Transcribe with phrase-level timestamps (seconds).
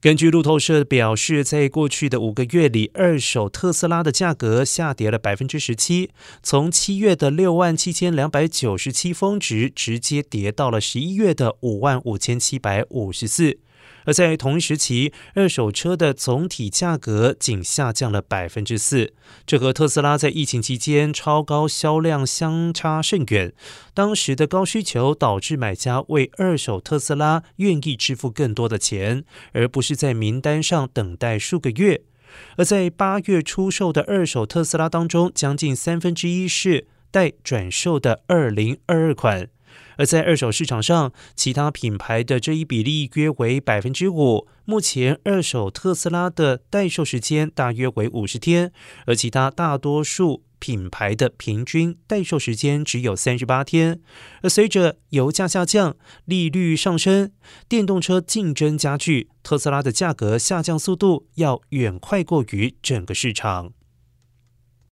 [0.00, 13.58] 根据路透社表示，在过去的五个月里，二手特斯拉的价格下跌了百分之十七，从七月的六万七千两百九十七峰值，直接跌到了十一月的五万五千七百五十四。
[14.04, 19.12] 而在同一时期，二手车的总体价格仅下降了百分之四，
[19.46, 23.52] 这和特斯拉在疫情期间超高销量相差甚远。
[23.92, 32.02] 当时的高需求导致买家为二手特斯拉愿意支付更多的钱，而不是在名单上等待数个月。
[32.56, 39.48] 而在八月出售的二手特斯拉当中，将近三分之一是待转售的二零二二款。
[39.96, 44.48] 而在二手市场上，其他品牌的这一比例约为百分之五。
[44.64, 48.70] 目前，二手特斯拉的待售时间大约为五十天，
[49.06, 54.00] 而其他大多数品牌的平均待售时间只有三十八天。
[54.42, 55.96] 而随着油价下降、
[56.26, 57.32] 利率上升、
[57.66, 63.72] 电动车竞争加剧，特斯拉的价格下降速度要远快过于整个市场。